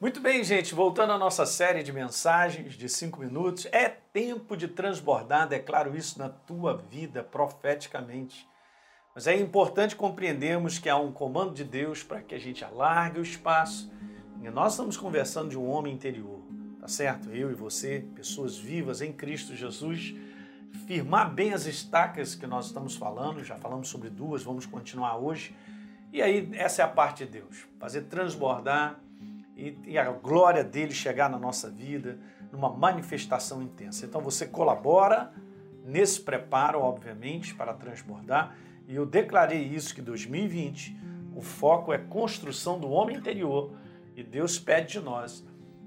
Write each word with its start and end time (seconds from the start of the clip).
Muito 0.00 0.20
bem, 0.20 0.44
gente, 0.44 0.76
voltando 0.76 1.12
à 1.12 1.18
nossa 1.18 1.44
série 1.44 1.82
de 1.82 1.92
mensagens 1.92 2.74
de 2.74 2.88
cinco 2.88 3.18
minutos, 3.18 3.66
é 3.72 3.88
tempo 3.88 4.56
de 4.56 4.68
transbordar, 4.68 5.48
declaro 5.48 5.96
isso 5.96 6.20
na 6.20 6.28
tua 6.28 6.76
vida 6.76 7.20
profeticamente. 7.24 8.48
Mas 9.12 9.26
é 9.26 9.34
importante 9.34 9.96
compreendermos 9.96 10.78
que 10.78 10.88
há 10.88 10.96
um 10.96 11.10
comando 11.10 11.52
de 11.52 11.64
Deus 11.64 12.00
para 12.04 12.22
que 12.22 12.32
a 12.32 12.38
gente 12.38 12.64
alargue 12.64 13.18
o 13.18 13.24
espaço. 13.24 13.92
E 14.40 14.48
nós 14.48 14.74
estamos 14.74 14.96
conversando 14.96 15.50
de 15.50 15.58
um 15.58 15.68
homem 15.68 15.94
interior, 15.94 16.44
tá 16.78 16.86
certo? 16.86 17.30
Eu 17.30 17.50
e 17.50 17.54
você, 17.54 18.06
pessoas 18.14 18.56
vivas 18.56 19.02
em 19.02 19.12
Cristo 19.12 19.56
Jesus, 19.56 20.14
firmar 20.86 21.34
bem 21.34 21.52
as 21.52 21.66
estacas 21.66 22.36
que 22.36 22.46
nós 22.46 22.66
estamos 22.66 22.94
falando, 22.94 23.42
já 23.42 23.56
falamos 23.56 23.88
sobre 23.88 24.10
duas, 24.10 24.44
vamos 24.44 24.64
continuar 24.64 25.16
hoje. 25.16 25.56
E 26.12 26.22
aí, 26.22 26.48
essa 26.52 26.82
é 26.82 26.84
a 26.84 26.88
parte 26.88 27.26
de 27.26 27.32
Deus, 27.32 27.66
fazer 27.80 28.02
transbordar 28.02 29.00
e, 29.58 29.98
a 29.98 30.10
glória 30.12 30.62
dele 30.62 30.92
chegar 30.92 31.28
na 31.28 31.38
nossa 31.38 31.68
vida 31.68 32.18
numa 32.52 32.70
manifestação 32.70 33.60
intensa. 33.60 34.06
Então 34.06 34.20
você 34.20 34.46
colabora 34.46 35.32
nesse 35.84 36.20
preparo, 36.20 36.80
obviamente, 36.80 37.54
para 37.54 37.74
transbordar. 37.74 38.56
E 38.86 38.94
eu 38.94 39.04
declarei 39.04 39.62
isso 39.62 39.94
que 39.94 40.00
2020 40.00 40.96
o 41.34 41.42
foco 41.42 41.92
é 41.92 41.98
construção 41.98 42.78
do 42.78 42.88
homem 42.88 43.16
interior 43.16 43.72
e 44.16 44.22
Deus 44.22 44.58
pede 44.58 44.92
de 44.92 45.00
nós 45.00 45.44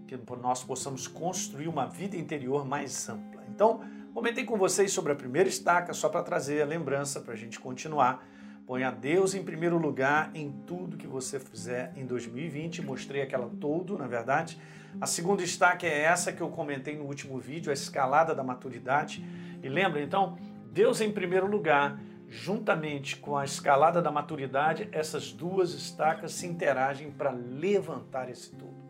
que 0.08 0.20
nós 0.42 0.64
possamos 0.64 1.08
construir 1.08 1.70
uma 1.70 1.86
vida 1.86 2.18
interior 2.18 2.66
mais 2.66 3.08
ampla. 3.08 3.44
Então, 3.48 3.82
comentei 4.14 4.44
com 4.44 4.58
vocês 4.58 4.92
sobre 4.92 5.14
a 5.14 5.16
primeira 5.16 5.48
estaca, 5.48 5.94
só 5.94 6.10
para 6.10 6.22
trazer 6.22 6.62
a 6.62 6.66
lembrança 6.66 7.22
para 7.22 7.34
a 7.34 7.38
gente 7.38 7.60
continuar. 7.60 8.26
Ponha 8.72 8.90
Deus 8.90 9.34
em 9.34 9.44
primeiro 9.44 9.78
lugar 9.78 10.32
em 10.34 10.50
tudo 10.66 10.96
que 10.96 11.06
você 11.06 11.38
fizer 11.38 11.92
em 11.98 12.06
2020. 12.06 12.82
Mostrei 12.82 13.22
aquela 13.22 13.52
todo, 13.60 13.98
na 13.98 14.08
verdade. 14.08 14.58
A 15.02 15.06
segunda 15.06 15.44
estaca 15.44 15.86
é 15.86 16.04
essa 16.04 16.32
que 16.32 16.40
eu 16.40 16.48
comentei 16.48 16.96
no 16.96 17.04
último 17.04 17.38
vídeo, 17.38 17.70
a 17.70 17.74
escalada 17.74 18.34
da 18.34 18.46
maturidade. 18.46 19.26
E 19.62 19.68
lembra, 19.68 20.02
então, 20.02 20.38
Deus 20.72 21.02
em 21.02 21.12
primeiro 21.12 21.48
lugar, 21.48 22.00
juntamente 22.30 23.18
com 23.18 23.36
a 23.36 23.44
escalada 23.44 24.02
da 24.02 24.10
maturidade, 24.10 24.88
essas 24.94 25.34
duas 25.34 25.74
estacas 25.74 26.32
se 26.32 26.48
interagem 26.48 27.12
para 27.12 27.32
levantar 27.32 28.30
esse 28.30 28.52
todo. 28.52 28.90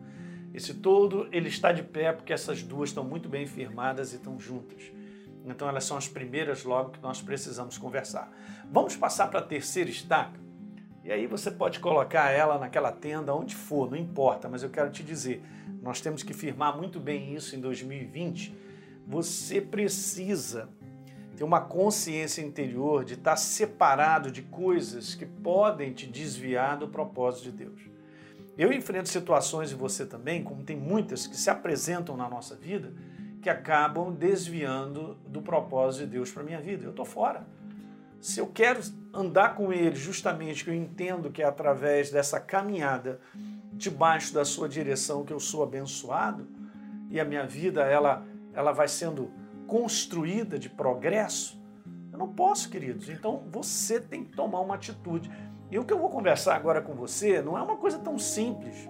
Esse 0.54 0.74
todo, 0.74 1.26
ele 1.32 1.48
está 1.48 1.72
de 1.72 1.82
pé 1.82 2.12
porque 2.12 2.32
essas 2.32 2.62
duas 2.62 2.90
estão 2.90 3.02
muito 3.02 3.28
bem 3.28 3.48
firmadas 3.48 4.12
e 4.12 4.14
estão 4.14 4.38
juntas. 4.38 4.92
Então 5.44 5.68
elas 5.68 5.84
são 5.84 5.96
as 5.96 6.08
primeiras 6.08 6.64
logo 6.64 6.90
que 6.90 7.02
nós 7.02 7.20
precisamos 7.20 7.76
conversar. 7.78 8.30
Vamos 8.70 8.96
passar 8.96 9.28
para 9.28 9.40
a 9.40 9.42
terceira 9.42 9.90
estaca? 9.90 10.40
E 11.04 11.10
aí 11.10 11.26
você 11.26 11.50
pode 11.50 11.80
colocar 11.80 12.30
ela 12.30 12.58
naquela 12.58 12.92
tenda 12.92 13.34
onde 13.34 13.56
for, 13.56 13.90
não 13.90 13.96
importa, 13.96 14.48
mas 14.48 14.62
eu 14.62 14.70
quero 14.70 14.88
te 14.90 15.02
dizer, 15.02 15.42
nós 15.82 16.00
temos 16.00 16.22
que 16.22 16.32
firmar 16.32 16.76
muito 16.76 17.00
bem 17.00 17.34
isso 17.34 17.56
em 17.56 17.60
2020. 17.60 18.56
Você 19.08 19.60
precisa 19.60 20.68
ter 21.36 21.42
uma 21.42 21.60
consciência 21.60 22.40
interior 22.40 23.04
de 23.04 23.14
estar 23.14 23.36
separado 23.36 24.30
de 24.30 24.42
coisas 24.42 25.16
que 25.16 25.26
podem 25.26 25.92
te 25.92 26.06
desviar 26.06 26.76
do 26.76 26.86
propósito 26.86 27.50
de 27.50 27.52
Deus. 27.64 27.80
Eu 28.56 28.72
enfrento 28.72 29.08
situações 29.08 29.72
e 29.72 29.74
você 29.74 30.06
também, 30.06 30.44
como 30.44 30.62
tem 30.62 30.76
muitas 30.76 31.26
que 31.26 31.36
se 31.36 31.50
apresentam 31.50 32.16
na 32.16 32.28
nossa 32.28 32.54
vida, 32.54 32.92
que 33.42 33.50
acabam 33.50 34.14
desviando 34.14 35.16
do 35.26 35.42
propósito 35.42 36.04
de 36.04 36.12
Deus 36.12 36.30
para 36.30 36.44
minha 36.44 36.60
vida. 36.60 36.84
Eu 36.84 36.90
estou 36.90 37.04
fora. 37.04 37.44
Se 38.20 38.38
eu 38.38 38.46
quero 38.46 38.80
andar 39.12 39.56
com 39.56 39.72
Ele, 39.72 39.96
justamente 39.96 40.62
que 40.62 40.70
eu 40.70 40.74
entendo 40.74 41.28
que 41.28 41.42
é 41.42 41.44
através 41.44 42.08
dessa 42.08 42.38
caminhada 42.38 43.20
debaixo 43.72 44.32
da 44.32 44.44
Sua 44.44 44.68
direção 44.68 45.24
que 45.24 45.32
eu 45.32 45.40
sou 45.40 45.64
abençoado 45.64 46.46
e 47.10 47.18
a 47.18 47.24
minha 47.24 47.44
vida 47.44 47.82
ela 47.82 48.24
ela 48.54 48.70
vai 48.70 48.86
sendo 48.86 49.30
construída 49.66 50.58
de 50.58 50.68
progresso. 50.68 51.60
Eu 52.12 52.18
não 52.18 52.28
posso, 52.28 52.68
queridos. 52.68 53.08
Então 53.08 53.42
você 53.50 53.98
tem 53.98 54.24
que 54.24 54.36
tomar 54.36 54.60
uma 54.60 54.74
atitude. 54.74 55.30
E 55.70 55.78
o 55.78 55.84
que 55.84 55.92
eu 55.92 55.98
vou 55.98 56.10
conversar 56.10 56.54
agora 56.54 56.80
com 56.82 56.94
você 56.94 57.40
não 57.40 57.56
é 57.56 57.62
uma 57.62 57.78
coisa 57.78 57.98
tão 57.98 58.18
simples, 58.18 58.88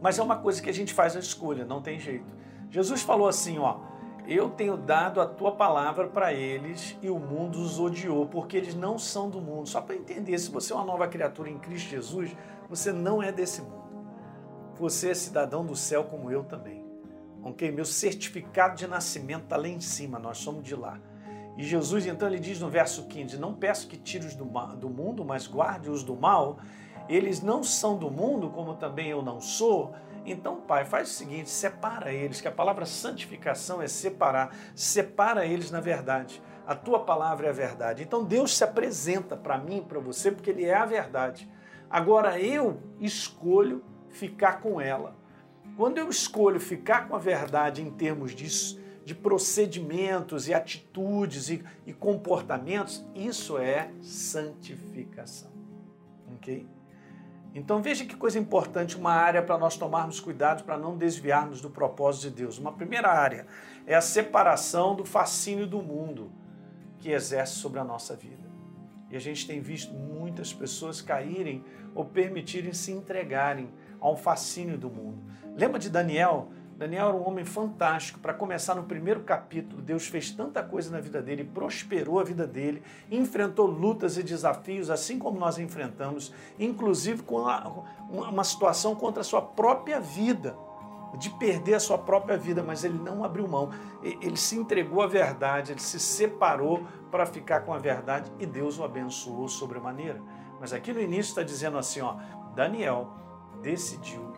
mas 0.00 0.18
é 0.18 0.22
uma 0.22 0.36
coisa 0.36 0.62
que 0.62 0.70
a 0.70 0.72
gente 0.72 0.94
faz 0.94 1.16
a 1.16 1.18
escolha, 1.18 1.64
não 1.64 1.82
tem 1.82 1.98
jeito. 1.98 2.40
Jesus 2.70 3.02
falou 3.02 3.28
assim, 3.28 3.58
ó: 3.58 3.80
Eu 4.26 4.48
tenho 4.50 4.76
dado 4.76 5.20
a 5.20 5.26
tua 5.26 5.52
palavra 5.52 6.06
para 6.08 6.32
eles 6.32 6.96
e 7.02 7.10
o 7.10 7.18
mundo 7.18 7.60
os 7.60 7.78
odiou, 7.78 8.26
porque 8.26 8.56
eles 8.56 8.74
não 8.74 8.98
são 8.98 9.28
do 9.28 9.40
mundo. 9.40 9.68
Só 9.68 9.80
para 9.80 9.96
entender, 9.96 10.38
se 10.38 10.50
você 10.50 10.72
é 10.72 10.76
uma 10.76 10.84
nova 10.84 11.08
criatura 11.08 11.50
em 11.50 11.58
Cristo 11.58 11.90
Jesus, 11.90 12.34
você 12.68 12.92
não 12.92 13.22
é 13.22 13.32
desse 13.32 13.60
mundo. 13.60 13.80
Você 14.78 15.10
é 15.10 15.14
cidadão 15.14 15.66
do 15.66 15.76
céu 15.76 16.04
como 16.04 16.30
eu 16.30 16.44
também. 16.44 16.82
Ok? 17.42 17.70
Meu 17.70 17.84
certificado 17.84 18.76
de 18.76 18.86
nascimento 18.86 19.44
está 19.44 19.56
lá 19.56 19.68
em 19.68 19.80
cima, 19.80 20.18
nós 20.18 20.38
somos 20.38 20.62
de 20.62 20.74
lá. 20.74 20.98
E 21.56 21.64
Jesus, 21.64 22.06
então, 22.06 22.28
ele 22.28 22.38
diz 22.38 22.60
no 22.60 22.70
verso 22.70 23.06
15: 23.06 23.36
Não 23.38 23.52
peço 23.52 23.88
que 23.88 23.96
tire-os 23.96 24.34
do, 24.34 24.44
do 24.76 24.88
mundo, 24.88 25.24
mas 25.24 25.46
guarde-os 25.46 26.02
do 26.02 26.14
mal. 26.14 26.58
Eles 27.08 27.42
não 27.42 27.64
são 27.64 27.98
do 27.98 28.10
mundo, 28.10 28.50
como 28.50 28.74
também 28.74 29.08
eu 29.08 29.20
não 29.20 29.40
sou. 29.40 29.92
Então, 30.30 30.60
Pai, 30.60 30.84
faz 30.84 31.10
o 31.10 31.12
seguinte: 31.12 31.50
separa 31.50 32.12
eles, 32.12 32.40
que 32.40 32.48
a 32.48 32.52
palavra 32.52 32.86
santificação 32.86 33.82
é 33.82 33.88
separar, 33.88 34.54
separa 34.74 35.44
eles 35.44 35.70
na 35.70 35.80
verdade. 35.80 36.42
A 36.66 36.74
tua 36.74 37.00
palavra 37.00 37.48
é 37.48 37.50
a 37.50 37.52
verdade. 37.52 38.02
Então, 38.02 38.24
Deus 38.24 38.56
se 38.56 38.62
apresenta 38.62 39.36
para 39.36 39.58
mim 39.58 39.84
para 39.86 39.98
você, 39.98 40.30
porque 40.30 40.50
Ele 40.50 40.64
é 40.64 40.74
a 40.74 40.86
verdade. 40.86 41.50
Agora, 41.88 42.38
eu 42.38 42.80
escolho 43.00 43.82
ficar 44.08 44.60
com 44.60 44.80
ela. 44.80 45.16
Quando 45.76 45.98
eu 45.98 46.08
escolho 46.08 46.60
ficar 46.60 47.08
com 47.08 47.16
a 47.16 47.18
verdade 47.18 47.82
em 47.82 47.90
termos 47.90 48.34
disso, 48.34 48.80
de 49.04 49.14
procedimentos 49.14 50.46
e 50.46 50.54
atitudes 50.54 51.48
e, 51.48 51.64
e 51.86 51.92
comportamentos, 51.92 53.04
isso 53.14 53.58
é 53.58 53.90
santificação. 54.00 55.50
Ok? 56.36 56.68
Então 57.54 57.82
veja 57.82 58.04
que 58.04 58.14
coisa 58.14 58.38
importante, 58.38 58.96
uma 58.96 59.12
área 59.12 59.42
para 59.42 59.58
nós 59.58 59.76
tomarmos 59.76 60.20
cuidado 60.20 60.62
para 60.64 60.78
não 60.78 60.96
desviarmos 60.96 61.60
do 61.60 61.68
propósito 61.68 62.30
de 62.30 62.42
Deus. 62.42 62.58
Uma 62.58 62.72
primeira 62.72 63.08
área 63.08 63.46
é 63.86 63.94
a 63.94 64.00
separação 64.00 64.94
do 64.94 65.04
fascínio 65.04 65.66
do 65.66 65.82
mundo 65.82 66.30
que 66.98 67.10
exerce 67.10 67.54
sobre 67.54 67.80
a 67.80 67.84
nossa 67.84 68.14
vida. 68.14 68.48
E 69.10 69.16
a 69.16 69.20
gente 69.20 69.46
tem 69.46 69.60
visto 69.60 69.92
muitas 69.92 70.52
pessoas 70.52 71.02
caírem 71.02 71.64
ou 71.94 72.04
permitirem 72.04 72.72
se 72.72 72.92
entregarem 72.92 73.68
ao 73.98 74.16
fascínio 74.16 74.78
do 74.78 74.88
mundo. 74.88 75.20
Lembra 75.56 75.80
de 75.80 75.90
Daniel? 75.90 76.50
Daniel 76.80 77.08
era 77.08 77.14
um 77.14 77.28
homem 77.28 77.44
fantástico. 77.44 78.18
Para 78.20 78.32
começar 78.32 78.74
no 78.74 78.84
primeiro 78.84 79.20
capítulo, 79.20 79.82
Deus 79.82 80.06
fez 80.06 80.30
tanta 80.30 80.62
coisa 80.62 80.90
na 80.90 80.98
vida 80.98 81.20
dele, 81.20 81.44
prosperou 81.44 82.18
a 82.18 82.24
vida 82.24 82.46
dele, 82.46 82.82
enfrentou 83.10 83.66
lutas 83.66 84.16
e 84.16 84.22
desafios, 84.22 84.88
assim 84.88 85.18
como 85.18 85.38
nós 85.38 85.58
enfrentamos, 85.58 86.32
inclusive 86.58 87.22
com 87.22 87.36
uma 88.08 88.42
situação 88.42 88.94
contra 88.94 89.20
a 89.20 89.24
sua 89.24 89.42
própria 89.42 90.00
vida, 90.00 90.56
de 91.18 91.28
perder 91.28 91.74
a 91.74 91.80
sua 91.80 91.98
própria 91.98 92.38
vida, 92.38 92.62
mas 92.62 92.82
ele 92.82 92.98
não 92.98 93.24
abriu 93.24 93.46
mão. 93.46 93.68
Ele 94.02 94.38
se 94.38 94.56
entregou 94.56 95.02
à 95.02 95.06
verdade, 95.06 95.72
ele 95.72 95.82
se 95.82 96.00
separou 96.00 96.86
para 97.10 97.26
ficar 97.26 97.60
com 97.60 97.74
a 97.74 97.78
verdade 97.78 98.32
e 98.38 98.46
Deus 98.46 98.78
o 98.78 98.84
abençoou 98.84 99.46
sobremaneira. 99.48 100.22
Mas 100.58 100.72
aqui 100.72 100.94
no 100.94 101.00
início 101.02 101.28
está 101.28 101.42
dizendo 101.42 101.76
assim: 101.76 102.00
ó, 102.00 102.16
Daniel 102.54 103.12
decidiu 103.60 104.32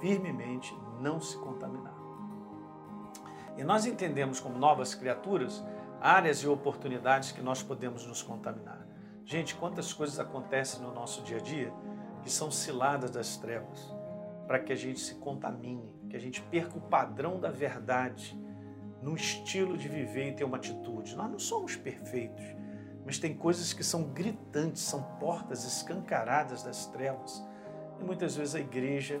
firmemente 0.00 0.74
não 1.02 1.20
se 1.20 1.36
contaminar. 1.36 1.94
E 3.56 3.64
nós 3.64 3.84
entendemos 3.84 4.40
como 4.40 4.58
novas 4.58 4.94
criaturas 4.94 5.62
áreas 6.00 6.38
e 6.38 6.48
oportunidades 6.48 7.32
que 7.32 7.42
nós 7.42 7.62
podemos 7.62 8.06
nos 8.06 8.22
contaminar. 8.22 8.86
Gente, 9.24 9.54
quantas 9.54 9.92
coisas 9.92 10.18
acontecem 10.18 10.82
no 10.82 10.92
nosso 10.92 11.22
dia 11.22 11.36
a 11.36 11.40
dia 11.40 11.72
que 12.22 12.30
são 12.30 12.50
ciladas 12.50 13.10
das 13.10 13.36
trevas 13.36 13.94
para 14.46 14.58
que 14.58 14.72
a 14.72 14.76
gente 14.76 15.00
se 15.00 15.14
contamine, 15.16 15.94
que 16.10 16.16
a 16.16 16.20
gente 16.20 16.42
perca 16.42 16.76
o 16.76 16.80
padrão 16.80 17.38
da 17.38 17.50
verdade 17.50 18.38
no 19.00 19.14
estilo 19.14 19.76
de 19.76 19.88
viver 19.88 20.28
e 20.28 20.32
ter 20.32 20.44
uma 20.44 20.56
atitude. 20.56 21.14
Nós 21.16 21.30
não 21.30 21.38
somos 21.38 21.76
perfeitos, 21.76 22.44
mas 23.04 23.18
tem 23.18 23.34
coisas 23.34 23.72
que 23.72 23.84
são 23.84 24.04
gritantes, 24.04 24.82
são 24.82 25.02
portas 25.18 25.64
escancaradas 25.64 26.62
das 26.62 26.86
trevas. 26.86 27.44
E 28.00 28.04
muitas 28.04 28.36
vezes 28.36 28.54
a 28.54 28.60
igreja 28.60 29.20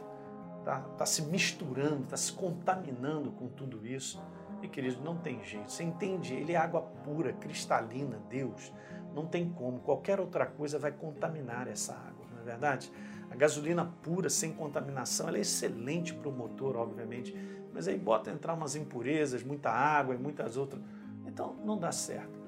está 0.62 0.80
tá 0.80 1.04
se 1.04 1.22
misturando, 1.22 2.04
está 2.04 2.16
se 2.16 2.32
contaminando 2.32 3.30
com 3.32 3.48
tudo 3.48 3.86
isso. 3.86 4.22
E 4.62 4.68
querido, 4.68 5.02
não 5.02 5.16
tem 5.16 5.42
jeito. 5.44 5.70
Você 5.70 5.82
entende? 5.82 6.34
Ele 6.34 6.52
é 6.52 6.56
água 6.56 6.80
pura, 6.80 7.32
cristalina, 7.32 8.18
Deus. 8.30 8.72
Não 9.14 9.26
tem 9.26 9.50
como. 9.50 9.80
Qualquer 9.80 10.20
outra 10.20 10.46
coisa 10.46 10.78
vai 10.78 10.92
contaminar 10.92 11.66
essa 11.68 11.92
água, 11.92 12.26
não 12.32 12.40
é 12.40 12.44
verdade? 12.44 12.90
A 13.30 13.34
gasolina 13.34 13.84
pura, 14.02 14.30
sem 14.30 14.52
contaminação, 14.52 15.28
ela 15.28 15.38
é 15.38 15.40
excelente 15.40 16.14
para 16.14 16.28
o 16.28 16.32
motor, 16.32 16.76
obviamente. 16.76 17.34
Mas 17.72 17.88
aí 17.88 17.98
bota 17.98 18.30
entrar 18.30 18.54
umas 18.54 18.76
impurezas, 18.76 19.42
muita 19.42 19.70
água 19.70 20.14
e 20.14 20.18
muitas 20.18 20.56
outras. 20.56 20.80
Então 21.26 21.56
não 21.64 21.76
dá 21.76 21.90
certo. 21.90 22.40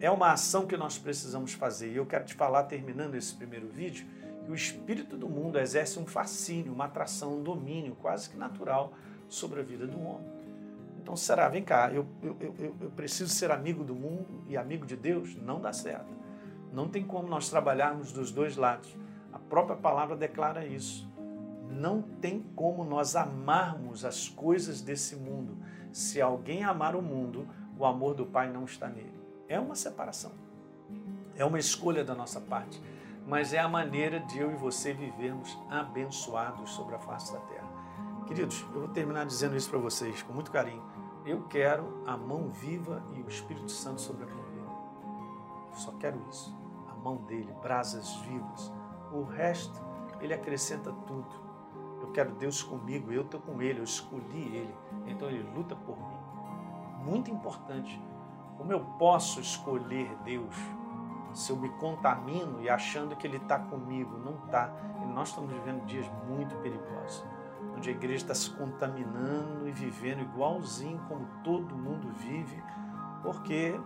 É 0.00 0.10
uma 0.10 0.32
ação 0.32 0.66
que 0.66 0.76
nós 0.76 0.98
precisamos 0.98 1.54
fazer. 1.54 1.92
E 1.92 1.96
eu 1.96 2.04
quero 2.04 2.24
te 2.24 2.34
falar, 2.34 2.64
terminando 2.64 3.14
esse 3.14 3.34
primeiro 3.34 3.68
vídeo, 3.68 4.06
que 4.44 4.50
o 4.50 4.54
espírito 4.54 5.16
do 5.16 5.28
mundo 5.28 5.58
exerce 5.58 5.98
um 5.98 6.06
fascínio, 6.06 6.72
uma 6.72 6.84
atração, 6.84 7.38
um 7.38 7.42
domínio 7.42 7.96
quase 7.96 8.28
que 8.28 8.36
natural 8.36 8.92
sobre 9.28 9.60
a 9.60 9.62
vida 9.62 9.86
do 9.86 10.00
homem. 10.00 10.34
Então, 11.02 11.16
será? 11.16 11.48
Vem 11.48 11.62
cá, 11.62 11.90
eu, 11.92 12.06
eu, 12.22 12.36
eu, 12.40 12.76
eu 12.80 12.90
preciso 12.90 13.30
ser 13.30 13.50
amigo 13.50 13.84
do 13.84 13.94
mundo 13.94 14.42
e 14.48 14.56
amigo 14.56 14.86
de 14.86 14.96
Deus? 14.96 15.36
Não 15.36 15.60
dá 15.60 15.72
certo. 15.72 16.12
Não 16.72 16.88
tem 16.88 17.04
como 17.04 17.28
nós 17.28 17.48
trabalharmos 17.48 18.12
dos 18.12 18.32
dois 18.32 18.56
lados. 18.56 18.96
A 19.32 19.38
própria 19.38 19.76
palavra 19.76 20.16
declara 20.16 20.66
isso. 20.66 21.08
Não 21.70 22.02
tem 22.02 22.40
como 22.54 22.84
nós 22.84 23.16
amarmos 23.16 24.04
as 24.04 24.28
coisas 24.28 24.80
desse 24.80 25.16
mundo. 25.16 25.56
Se 25.92 26.20
alguém 26.20 26.64
amar 26.64 26.96
o 26.96 27.02
mundo, 27.02 27.46
o 27.78 27.84
amor 27.84 28.14
do 28.14 28.24
Pai 28.24 28.50
não 28.50 28.64
está 28.64 28.88
nele. 28.88 29.12
É 29.48 29.60
uma 29.60 29.74
separação. 29.74 30.32
É 31.36 31.44
uma 31.44 31.58
escolha 31.58 32.04
da 32.04 32.14
nossa 32.14 32.40
parte. 32.40 32.80
Mas 33.26 33.52
é 33.52 33.58
a 33.58 33.68
maneira 33.68 34.20
de 34.20 34.38
eu 34.38 34.50
e 34.52 34.54
você 34.54 34.92
vivermos 34.92 35.58
abençoados 35.70 36.70
sobre 36.70 36.94
a 36.94 36.98
face 36.98 37.32
da 37.32 37.40
terra. 37.40 37.68
Queridos, 38.26 38.64
eu 38.74 38.80
vou 38.80 38.88
terminar 38.88 39.24
dizendo 39.24 39.56
isso 39.56 39.70
para 39.70 39.78
vocês 39.78 40.22
com 40.22 40.32
muito 40.32 40.50
carinho. 40.50 40.82
Eu 41.24 41.42
quero 41.44 42.02
a 42.06 42.16
mão 42.16 42.48
viva 42.48 43.02
e 43.14 43.22
o 43.22 43.28
Espírito 43.28 43.70
Santo 43.70 44.00
sobre 44.00 44.24
a 44.24 44.26
minha 44.26 44.44
vida. 44.44 44.72
Eu 45.72 45.78
só 45.78 45.92
quero 45.92 46.20
isso. 46.28 46.54
A 46.90 46.94
mão 46.94 47.16
dele, 47.16 47.52
brasas 47.62 48.14
vivas. 48.16 48.72
O 49.10 49.22
resto, 49.22 49.80
ele 50.20 50.34
acrescenta 50.34 50.92
tudo. 51.06 51.44
Eu 52.00 52.10
quero 52.10 52.34
Deus 52.34 52.62
comigo, 52.62 53.10
eu 53.10 53.22
estou 53.22 53.40
com 53.40 53.62
Ele, 53.62 53.80
eu 53.80 53.84
escolhi 53.84 54.56
Ele, 54.56 54.74
então 55.06 55.28
Ele 55.28 55.42
luta 55.54 55.74
por 55.74 55.96
mim. 55.96 56.18
Muito 57.02 57.30
importante. 57.30 57.98
Como 58.58 58.70
eu 58.70 58.80
posso 58.98 59.40
escolher 59.40 60.14
Deus 60.22 60.54
se 61.34 61.50
eu 61.50 61.56
me 61.56 61.68
contamino 61.68 62.62
e 62.62 62.68
achando 62.68 63.16
que 63.16 63.26
Ele 63.26 63.36
está 63.36 63.58
comigo? 63.58 64.16
Não 64.18 64.44
está. 64.44 64.72
Nós 65.12 65.28
estamos 65.28 65.52
vivendo 65.52 65.84
dias 65.84 66.06
muito 66.26 66.54
perigosos, 66.56 67.24
onde 67.76 67.90
a 67.90 67.92
igreja 67.92 68.24
está 68.24 68.34
se 68.34 68.50
contaminando 68.50 69.68
e 69.68 69.72
vivendo 69.72 70.22
igualzinho 70.22 70.98
como 71.08 71.26
todo 71.42 71.76
mundo 71.76 72.08
vive, 72.16 72.62
porque 73.22 73.78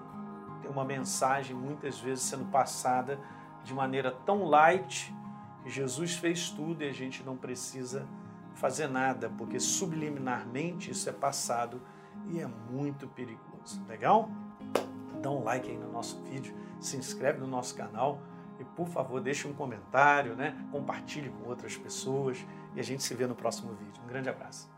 tem 0.62 0.70
uma 0.70 0.84
mensagem 0.84 1.56
muitas 1.56 1.98
vezes 1.98 2.24
sendo 2.24 2.44
passada 2.46 3.18
de 3.64 3.74
maneira 3.74 4.10
tão 4.10 4.44
light 4.44 5.14
Jesus 5.68 6.14
fez 6.14 6.50
tudo 6.50 6.82
e 6.82 6.88
a 6.88 6.92
gente 6.92 7.22
não 7.22 7.36
precisa 7.36 8.06
fazer 8.54 8.88
nada, 8.88 9.30
porque 9.36 9.60
subliminarmente 9.60 10.90
isso 10.90 11.08
é 11.08 11.12
passado 11.12 11.80
e 12.26 12.40
é 12.40 12.46
muito 12.46 13.06
perigoso. 13.08 13.84
Legal? 13.86 14.30
Dá 15.20 15.30
um 15.30 15.42
like 15.42 15.68
aí 15.68 15.76
no 15.76 15.90
nosso 15.90 16.22
vídeo, 16.22 16.54
se 16.80 16.96
inscreve 16.96 17.38
no 17.38 17.46
nosso 17.46 17.74
canal 17.74 18.20
e, 18.58 18.64
por 18.64 18.88
favor, 18.88 19.20
deixe 19.20 19.46
um 19.46 19.52
comentário, 19.52 20.34
né? 20.34 20.56
compartilhe 20.70 21.30
com 21.30 21.48
outras 21.48 21.76
pessoas 21.76 22.44
e 22.74 22.80
a 22.80 22.82
gente 22.82 23.02
se 23.02 23.14
vê 23.14 23.26
no 23.26 23.34
próximo 23.34 23.72
vídeo. 23.74 24.02
Um 24.04 24.06
grande 24.06 24.28
abraço. 24.28 24.77